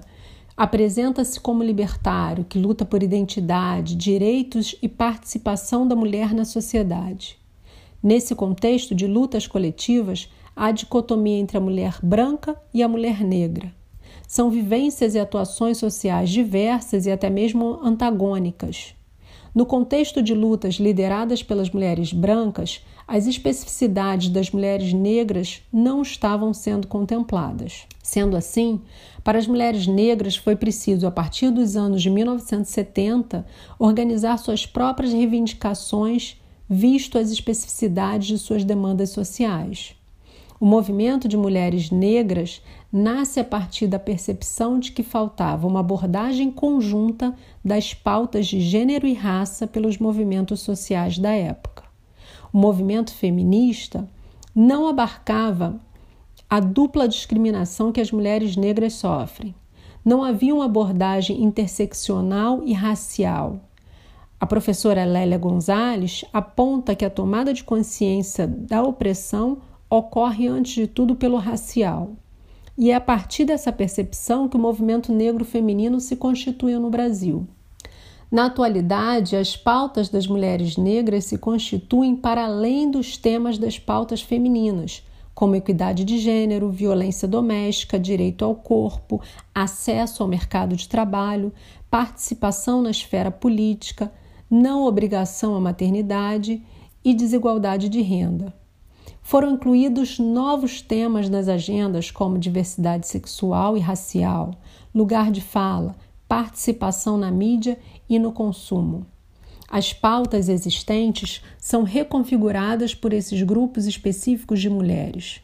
Apresenta-se 0.58 1.38
como 1.38 1.62
libertário 1.62 2.46
que 2.46 2.58
luta 2.58 2.86
por 2.86 3.04
identidade, 3.04 3.94
direitos 3.94 4.74
e 4.82 4.88
participação 4.88 5.86
da 5.86 5.98
mulher 5.98 6.34
na 6.34 6.46
sociedade. 6.46 7.38
Nesse 8.02 8.34
contexto 8.34 8.96
de 8.96 9.06
lutas 9.06 9.48
coletivas, 9.48 10.30
há 10.56 10.72
dicotomia 10.72 11.40
entre 11.40 11.58
a 11.58 11.62
mulher 11.62 11.98
branca 12.02 12.56
e 12.74 12.82
a 12.82 12.88
mulher 12.88 13.22
negra. 13.22 13.74
São 14.26 14.50
vivências 14.50 15.14
e 15.14 15.20
atuações 15.20 15.78
sociais 15.78 16.30
diversas 16.30 17.06
e 17.06 17.12
até 17.12 17.30
mesmo 17.30 17.78
antagônicas. 17.84 18.96
No 19.56 19.66
contexto 19.66 20.22
de 20.22 20.34
lutas 20.34 20.76
lideradas 20.76 21.42
pelas 21.42 21.70
mulheres 21.70 22.12
brancas, 22.12 22.86
as 23.08 23.26
especificidades 23.26 24.28
das 24.28 24.52
mulheres 24.52 24.92
negras 24.92 25.62
não 25.72 26.02
estavam 26.02 26.54
sendo 26.54 26.88
contempladas. 26.88 27.88
Sendo 28.04 28.36
assim, 28.36 28.82
para 29.24 29.40
as 29.40 29.48
mulheres 29.48 29.88
negras 29.88 30.36
foi 30.36 30.58
preciso, 30.58 31.08
a 31.08 31.12
partir 31.12 31.52
dos 31.52 31.78
anos 31.78 32.02
de 32.02 32.10
1970, 32.10 33.48
organizar 33.80 34.38
suas 34.40 34.66
próprias 34.66 35.14
reivindicações, 35.14 36.36
visto 36.70 37.18
as 37.18 37.32
especificidades 37.32 38.28
de 38.28 38.38
suas 38.38 38.66
demandas 38.66 39.12
sociais. 39.12 39.96
O 40.60 40.66
movimento 40.66 41.30
de 41.30 41.38
mulheres 41.38 41.92
negras 41.92 42.62
nasce 42.98 43.42
a 43.42 43.44
partir 43.44 43.88
da 43.88 44.00
percepção 44.00 44.80
de 44.80 44.94
que 44.94 45.04
faltava 45.04 45.68
uma 45.68 45.82
abordagem 45.82 46.50
conjunta 46.50 47.36
das 47.64 47.94
pautas 47.94 48.48
de 48.48 48.62
gênero 48.62 49.06
e 49.06 49.14
raça 49.14 49.68
pelos 49.68 49.98
movimentos 49.98 50.62
sociais 50.62 51.20
da 51.20 51.32
época. 51.32 51.84
O 52.54 52.58
movimento 52.58 53.14
feminista 53.14 54.08
não 54.56 54.88
abarcava 54.88 55.76
a 56.50 56.62
dupla 56.62 57.06
discriminação 57.06 57.92
que 57.92 58.00
as 58.00 58.14
mulheres 58.14 58.56
negras 58.56 58.94
sofrem. 58.94 59.54
Não 60.06 60.24
havia 60.24 60.56
uma 60.56 60.64
abordagem 60.64 61.44
interseccional 61.44 62.62
e 62.64 62.72
racial. 62.72 63.60
A 64.40 64.46
professora 64.46 65.04
Lélia 65.04 65.38
Gonzalez 65.38 66.24
aponta 66.32 66.96
que 66.96 67.04
a 67.04 67.10
tomada 67.10 67.54
de 67.54 67.62
consciência 67.62 68.48
da 68.48 68.82
opressão 68.84 69.58
ocorre 69.90 70.48
antes 70.48 70.76
de 70.76 70.88
tudo 70.88 71.14
pelo 71.14 71.36
racial. 71.36 72.16
E 72.78 72.92
é 72.92 72.96
a 72.96 73.02
partir 73.02 73.46
dessa 73.46 73.72
percepção 73.72 74.50
que 74.50 74.58
o 74.58 74.60
movimento 74.60 75.14
negro 75.14 75.46
feminino 75.46 76.00
se 76.00 76.16
constituiu 76.16 76.80
no 76.80 76.90
Brasil. 76.90 77.48
Na 78.30 78.48
atualidade, 78.48 79.36
as 79.36 79.56
pautas 79.56 80.10
das 80.10 80.28
mulheres 80.28 80.76
negras 80.76 81.26
se 81.26 81.38
constituem 81.38 82.16
para 82.16 82.44
além 82.44 82.92
dos 82.92 83.16
temas 83.16 83.58
das 83.58 83.80
pautas 83.80 84.22
femininas, 84.22 85.04
como 85.34 85.56
equidade 85.56 86.04
de 86.04 86.18
gênero, 86.18 86.70
violência 86.70 87.28
doméstica, 87.28 88.00
direito 88.00 88.44
ao 88.44 88.56
corpo, 88.56 89.22
acesso 89.54 90.24
ao 90.24 90.30
mercado 90.30 90.76
de 90.76 90.90
trabalho, 90.90 91.54
participação 91.90 92.82
na 92.82 92.92
esfera 92.92 93.32
política, 93.32 94.12
não 94.50 94.86
obrigação 94.86 95.56
à 95.56 95.62
maternidade 95.62 96.62
e 97.04 97.14
desigualdade 97.14 97.88
de 97.88 98.02
renda. 98.02 98.54
Foram 99.28 99.54
incluídos 99.54 100.20
novos 100.20 100.84
temas 100.84 101.28
nas 101.28 101.48
agendas 101.48 102.12
como 102.12 102.38
diversidade 102.38 103.08
sexual 103.08 103.76
e 103.76 103.80
racial, 103.80 104.52
lugar 104.94 105.32
de 105.32 105.42
fala, 105.42 105.96
participação 106.28 107.18
na 107.18 107.32
mídia 107.32 107.80
e 108.08 108.20
no 108.20 108.32
consumo. 108.32 109.04
As 109.68 109.92
pautas 109.92 110.48
existentes 110.48 111.42
são 111.58 111.82
reconfiguradas 111.82 112.94
por 112.94 113.14
esses 113.14 113.42
grupos 113.42 113.88
específicos 113.88 114.62
de 114.62 114.70
mulheres. 114.70 115.42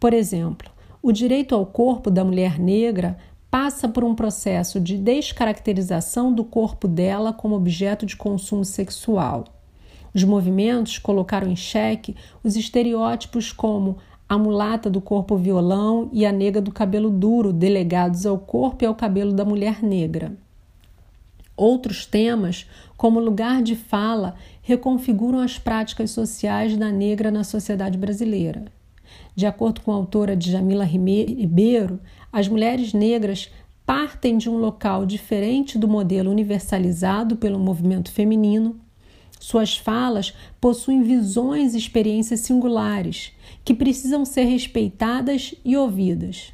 Por 0.00 0.12
exemplo, 0.12 0.68
o 1.00 1.12
direito 1.12 1.54
ao 1.54 1.64
corpo 1.64 2.10
da 2.10 2.24
mulher 2.24 2.58
negra 2.58 3.16
passa 3.48 3.88
por 3.88 4.02
um 4.02 4.16
processo 4.16 4.80
de 4.80 4.98
descaracterização 4.98 6.32
do 6.32 6.42
corpo 6.42 6.88
dela 6.88 7.32
como 7.32 7.54
objeto 7.54 8.04
de 8.04 8.16
consumo 8.16 8.64
sexual. 8.64 9.44
Os 10.14 10.24
movimentos 10.24 10.98
colocaram 10.98 11.50
em 11.50 11.56
xeque 11.56 12.14
os 12.42 12.56
estereótipos 12.56 13.52
como 13.52 13.98
a 14.28 14.38
mulata 14.38 14.88
do 14.88 15.00
corpo 15.00 15.36
violão 15.36 16.08
e 16.12 16.24
a 16.24 16.32
nega 16.32 16.60
do 16.60 16.72
cabelo 16.72 17.10
duro, 17.10 17.52
delegados 17.52 18.24
ao 18.24 18.38
corpo 18.38 18.84
e 18.84 18.86
ao 18.86 18.94
cabelo 18.94 19.32
da 19.32 19.44
mulher 19.44 19.82
negra. 19.82 20.32
Outros 21.56 22.06
temas, 22.06 22.66
como 22.96 23.20
lugar 23.20 23.62
de 23.62 23.76
fala, 23.76 24.34
reconfiguram 24.62 25.38
as 25.38 25.58
práticas 25.58 26.10
sociais 26.10 26.76
da 26.76 26.90
negra 26.90 27.30
na 27.30 27.44
sociedade 27.44 27.98
brasileira. 27.98 28.64
De 29.34 29.46
acordo 29.46 29.80
com 29.82 29.92
a 29.92 29.96
autora 29.96 30.34
Djamila 30.36 30.84
Ribeiro, 30.84 32.00
as 32.32 32.48
mulheres 32.48 32.92
negras 32.94 33.50
partem 33.84 34.38
de 34.38 34.48
um 34.48 34.56
local 34.56 35.04
diferente 35.04 35.78
do 35.78 35.86
modelo 35.86 36.30
universalizado 36.30 37.36
pelo 37.36 37.58
movimento 37.58 38.10
feminino. 38.10 38.80
Suas 39.42 39.76
falas 39.76 40.32
possuem 40.60 41.02
visões 41.02 41.74
e 41.74 41.78
experiências 41.78 42.38
singulares 42.38 43.32
que 43.64 43.74
precisam 43.74 44.24
ser 44.24 44.44
respeitadas 44.44 45.52
e 45.64 45.76
ouvidas. 45.76 46.52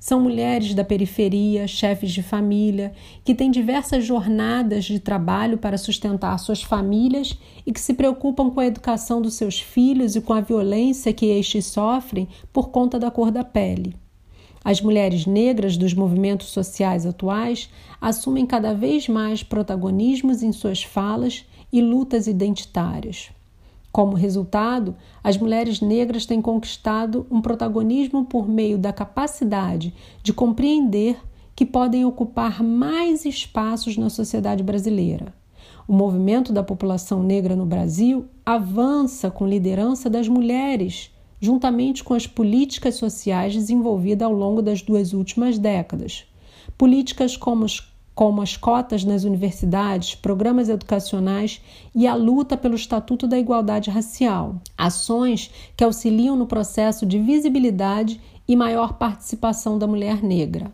São 0.00 0.20
mulheres 0.20 0.74
da 0.74 0.82
periferia, 0.82 1.68
chefes 1.68 2.10
de 2.10 2.24
família, 2.24 2.92
que 3.24 3.36
têm 3.36 3.52
diversas 3.52 4.04
jornadas 4.04 4.86
de 4.86 4.98
trabalho 4.98 5.58
para 5.58 5.78
sustentar 5.78 6.36
suas 6.38 6.60
famílias 6.60 7.38
e 7.64 7.72
que 7.72 7.80
se 7.80 7.94
preocupam 7.94 8.50
com 8.50 8.58
a 8.58 8.66
educação 8.66 9.22
dos 9.22 9.34
seus 9.34 9.60
filhos 9.60 10.16
e 10.16 10.20
com 10.20 10.32
a 10.32 10.40
violência 10.40 11.12
que 11.12 11.26
estes 11.26 11.66
sofrem 11.66 12.26
por 12.52 12.70
conta 12.70 12.98
da 12.98 13.12
cor 13.12 13.30
da 13.30 13.44
pele. 13.44 13.94
As 14.64 14.80
mulheres 14.80 15.24
negras 15.24 15.76
dos 15.76 15.94
movimentos 15.94 16.48
sociais 16.48 17.06
atuais 17.06 17.70
assumem 18.00 18.44
cada 18.44 18.74
vez 18.74 19.06
mais 19.06 19.44
protagonismos 19.44 20.42
em 20.42 20.50
suas 20.50 20.82
falas 20.82 21.44
e 21.74 21.82
lutas 21.82 22.28
identitárias. 22.28 23.32
Como 23.90 24.14
resultado, 24.14 24.94
as 25.24 25.36
mulheres 25.36 25.80
negras 25.80 26.24
têm 26.24 26.40
conquistado 26.40 27.26
um 27.28 27.40
protagonismo 27.40 28.24
por 28.24 28.48
meio 28.48 28.78
da 28.78 28.92
capacidade 28.92 29.92
de 30.22 30.32
compreender 30.32 31.18
que 31.52 31.66
podem 31.66 32.04
ocupar 32.04 32.62
mais 32.62 33.24
espaços 33.24 33.96
na 33.96 34.08
sociedade 34.08 34.62
brasileira. 34.62 35.34
O 35.88 35.92
movimento 35.92 36.52
da 36.52 36.62
população 36.62 37.24
negra 37.24 37.56
no 37.56 37.66
Brasil 37.66 38.26
avança 38.46 39.28
com 39.28 39.44
liderança 39.44 40.08
das 40.08 40.28
mulheres, 40.28 41.10
juntamente 41.40 42.04
com 42.04 42.14
as 42.14 42.24
políticas 42.24 42.94
sociais 42.94 43.52
desenvolvidas 43.52 44.26
ao 44.26 44.32
longo 44.32 44.62
das 44.62 44.80
duas 44.80 45.12
últimas 45.12 45.58
décadas. 45.58 46.24
Políticas 46.78 47.36
como 47.36 47.66
como 48.14 48.40
as 48.40 48.56
cotas 48.56 49.02
nas 49.04 49.24
universidades, 49.24 50.14
programas 50.14 50.68
educacionais 50.68 51.60
e 51.94 52.06
a 52.06 52.14
luta 52.14 52.56
pelo 52.56 52.76
Estatuto 52.76 53.26
da 53.26 53.38
Igualdade 53.38 53.90
Racial, 53.90 54.56
ações 54.78 55.50
que 55.76 55.82
auxiliam 55.82 56.36
no 56.36 56.46
processo 56.46 57.04
de 57.04 57.18
visibilidade 57.18 58.20
e 58.46 58.54
maior 58.54 58.94
participação 58.94 59.78
da 59.78 59.86
mulher 59.86 60.22
negra. 60.22 60.72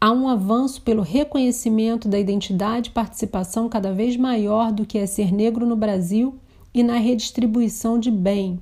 Há 0.00 0.12
um 0.12 0.28
avanço 0.28 0.80
pelo 0.82 1.02
reconhecimento 1.02 2.06
da 2.08 2.18
identidade 2.18 2.90
e 2.90 2.92
participação 2.92 3.68
cada 3.68 3.92
vez 3.92 4.16
maior 4.16 4.70
do 4.70 4.86
que 4.86 4.98
é 4.98 5.06
ser 5.06 5.32
negro 5.32 5.66
no 5.66 5.74
Brasil 5.74 6.36
e 6.72 6.84
na 6.84 6.98
redistribuição 6.98 7.98
de 7.98 8.10
bem, 8.10 8.60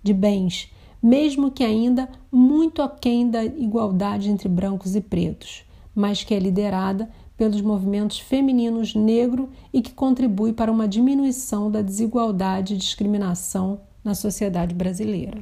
de 0.00 0.14
bens, 0.14 0.70
mesmo 1.02 1.50
que 1.50 1.64
ainda 1.64 2.08
muito 2.30 2.80
aquém 2.80 3.28
da 3.28 3.44
igualdade 3.44 4.30
entre 4.30 4.48
brancos 4.48 4.94
e 4.94 5.00
pretos, 5.00 5.64
mas 5.92 6.22
que 6.22 6.34
é 6.34 6.38
liderada 6.38 7.10
pelos 7.36 7.60
movimentos 7.60 8.18
femininos 8.18 8.94
negro 8.94 9.50
e 9.72 9.82
que 9.82 9.92
contribui 9.92 10.52
para 10.52 10.72
uma 10.72 10.88
diminuição 10.88 11.70
da 11.70 11.82
desigualdade 11.82 12.74
e 12.74 12.78
discriminação 12.78 13.80
na 14.02 14.14
sociedade 14.14 14.74
brasileira. 14.74 15.38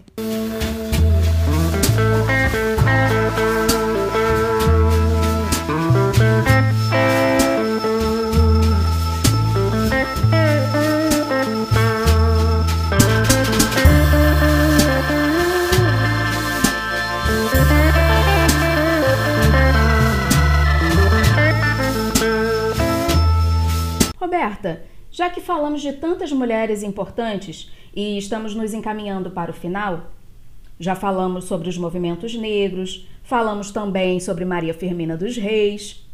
Já 25.11 25.31
que 25.31 25.41
falamos 25.41 25.81
de 25.81 25.93
tantas 25.93 26.33
mulheres 26.33 26.83
importantes 26.83 27.71
e 27.95 28.19
estamos 28.19 28.55
nos 28.55 28.75
encaminhando 28.75 29.31
para 29.31 29.51
o 29.51 29.55
final, 29.55 30.11
já 30.79 30.95
falamos 30.95 31.45
sobre 31.45 31.69
os 31.69 31.79
movimentos 31.79 32.35
negros, 32.35 33.07
falamos 33.23 33.71
também 33.71 34.19
sobre 34.19 34.45
Maria 34.45 34.75
Firmina 34.75 35.17
dos 35.17 35.37
Reis. 35.37 36.05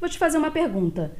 Vou 0.00 0.08
te 0.08 0.18
fazer 0.18 0.38
uma 0.38 0.50
pergunta. 0.50 1.12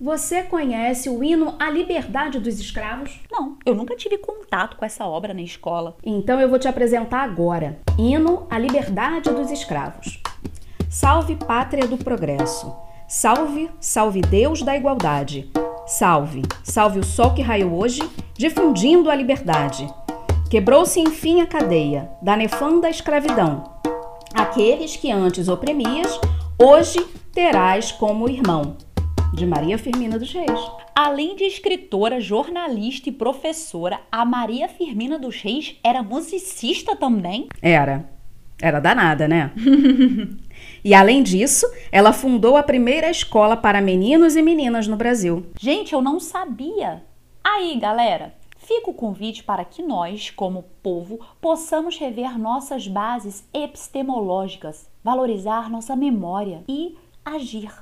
Você 0.00 0.42
conhece 0.42 1.08
o 1.08 1.22
hino 1.22 1.54
à 1.60 1.70
liberdade 1.70 2.40
dos 2.40 2.58
escravos? 2.58 3.20
Não, 3.30 3.56
eu 3.64 3.74
nunca 3.74 3.94
tive 3.94 4.18
contato 4.18 4.76
com 4.76 4.84
essa 4.84 5.06
obra 5.06 5.32
na 5.32 5.42
escola. 5.42 5.96
Então 6.02 6.40
eu 6.40 6.48
vou 6.48 6.58
te 6.58 6.66
apresentar 6.66 7.22
agora. 7.22 7.78
Hino 7.98 8.46
à 8.50 8.58
liberdade 8.58 9.30
dos 9.30 9.50
escravos. 9.50 10.20
Salve 10.90 11.36
pátria 11.36 11.86
do 11.86 11.98
progresso. 11.98 12.74
Salve, 13.06 13.70
salve 13.78 14.22
Deus 14.22 14.62
da 14.62 14.74
igualdade. 14.74 15.48
Salve, 15.86 16.42
salve 16.62 17.00
o 17.00 17.04
sol 17.04 17.34
que 17.34 17.42
raiou 17.42 17.76
hoje, 17.76 18.02
difundindo 18.34 19.10
a 19.10 19.14
liberdade. 19.14 19.86
Quebrou-se 20.48 21.00
enfim 21.00 21.40
a 21.40 21.46
cadeia 21.46 22.08
da 22.22 22.36
nefanda 22.36 22.88
escravidão. 22.88 23.64
Aqueles 24.32 24.96
que 24.96 25.10
antes 25.10 25.48
oprimias, 25.48 26.20
hoje 26.56 27.04
terás 27.32 27.90
como 27.90 28.28
irmão. 28.28 28.76
De 29.34 29.44
Maria 29.44 29.76
Firmina 29.76 30.18
dos 30.18 30.32
Reis. 30.32 30.60
Além 30.94 31.34
de 31.34 31.44
escritora, 31.44 32.20
jornalista 32.20 33.08
e 33.08 33.12
professora, 33.12 33.98
a 34.10 34.24
Maria 34.24 34.68
Firmina 34.68 35.18
dos 35.18 35.40
Reis 35.40 35.76
era 35.82 36.02
musicista 36.02 36.94
também? 36.94 37.48
Era. 37.60 38.08
Era 38.60 38.78
danada, 38.78 39.26
né? 39.26 39.50
E 40.84 40.94
além 40.94 41.22
disso, 41.22 41.64
ela 41.92 42.12
fundou 42.12 42.56
a 42.56 42.62
primeira 42.62 43.08
escola 43.08 43.56
para 43.56 43.80
meninos 43.80 44.34
e 44.34 44.42
meninas 44.42 44.88
no 44.88 44.96
Brasil. 44.96 45.46
Gente, 45.60 45.92
eu 45.92 46.02
não 46.02 46.18
sabia. 46.18 47.04
Aí, 47.44 47.78
galera, 47.78 48.34
fica 48.56 48.90
o 48.90 48.94
convite 48.94 49.44
para 49.44 49.64
que 49.64 49.82
nós, 49.82 50.30
como 50.30 50.64
povo, 50.82 51.20
possamos 51.40 51.96
rever 51.98 52.36
nossas 52.36 52.88
bases 52.88 53.46
epistemológicas, 53.54 54.90
valorizar 55.04 55.70
nossa 55.70 55.94
memória 55.94 56.64
e 56.68 56.96
agir 57.24 57.72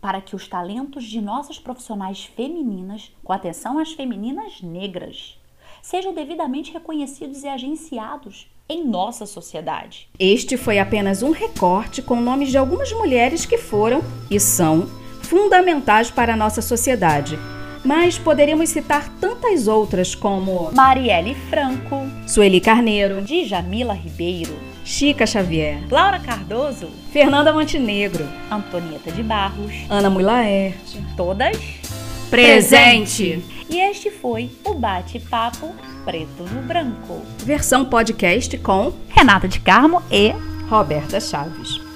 para 0.00 0.20
que 0.20 0.34
os 0.34 0.48
talentos 0.48 1.04
de 1.04 1.20
nossas 1.20 1.58
profissionais 1.58 2.24
femininas, 2.24 3.12
com 3.22 3.32
atenção 3.32 3.78
às 3.78 3.92
femininas 3.92 4.62
negras, 4.62 5.40
sejam 5.82 6.12
devidamente 6.12 6.72
reconhecidos 6.72 7.42
e 7.42 7.48
agenciados 7.48 8.50
em 8.68 8.86
nossa 8.86 9.24
sociedade. 9.24 10.08
Este 10.18 10.58
foi 10.58 10.78
apenas 10.78 11.22
um 11.22 11.30
recorte 11.30 12.02
com 12.02 12.20
nomes 12.20 12.50
de 12.50 12.58
algumas 12.58 12.92
mulheres 12.92 13.46
que 13.46 13.56
foram 13.56 14.02
e 14.30 14.38
são 14.38 14.86
fundamentais 15.22 16.10
para 16.10 16.34
a 16.34 16.36
nossa 16.36 16.60
sociedade. 16.60 17.38
Mas 17.82 18.18
poderíamos 18.18 18.68
citar 18.68 19.08
tantas 19.20 19.68
outras 19.68 20.14
como 20.14 20.70
Marielle 20.74 21.34
Franco, 21.48 22.06
Sueli 22.26 22.60
Carneiro, 22.60 23.22
Djamila 23.22 23.94
Ribeiro, 23.94 24.54
Chica 24.84 25.24
Xavier, 25.24 25.80
Laura 25.90 26.18
Cardoso, 26.18 26.90
Fernanda 27.10 27.52
Montenegro, 27.54 28.28
Antonieta 28.50 29.10
de 29.10 29.22
Barros, 29.22 29.72
Ana 29.88 30.10
Mulaerte, 30.10 31.02
todas 31.16 31.56
presente. 32.28 33.42
E 33.68 33.78
este 33.78 34.10
foi 34.10 34.50
o 34.64 34.74
bate-papo 34.74 35.74
preto 36.04 36.42
no 36.42 36.62
branco. 36.62 37.20
Versão 37.38 37.84
podcast 37.84 38.56
com 38.58 38.92
Renata 39.08 39.46
de 39.46 39.60
Carmo 39.60 40.02
e 40.10 40.30
Roberta 40.68 41.20
Chaves. 41.20 41.87